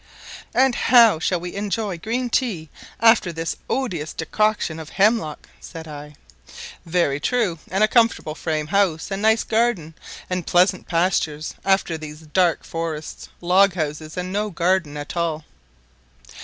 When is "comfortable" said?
7.87-8.33